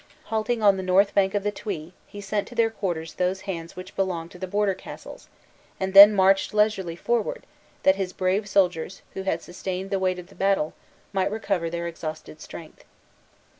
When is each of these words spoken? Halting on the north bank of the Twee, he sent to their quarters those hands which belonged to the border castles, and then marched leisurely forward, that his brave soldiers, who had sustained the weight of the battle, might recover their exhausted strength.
Halting 0.23 0.63
on 0.63 0.77
the 0.77 0.81
north 0.81 1.13
bank 1.13 1.35
of 1.35 1.43
the 1.43 1.51
Twee, 1.51 1.93
he 2.07 2.21
sent 2.21 2.47
to 2.47 2.55
their 2.55 2.71
quarters 2.71 3.13
those 3.13 3.41
hands 3.41 3.75
which 3.75 3.95
belonged 3.95 4.31
to 4.31 4.39
the 4.39 4.47
border 4.47 4.73
castles, 4.73 5.27
and 5.79 5.93
then 5.93 6.15
marched 6.15 6.55
leisurely 6.55 6.95
forward, 6.95 7.45
that 7.83 7.97
his 7.97 8.11
brave 8.11 8.49
soldiers, 8.49 9.03
who 9.13 9.21
had 9.21 9.43
sustained 9.43 9.91
the 9.91 9.99
weight 9.99 10.17
of 10.17 10.25
the 10.29 10.33
battle, 10.33 10.73
might 11.13 11.29
recover 11.29 11.69
their 11.69 11.85
exhausted 11.85 12.41
strength. 12.41 12.83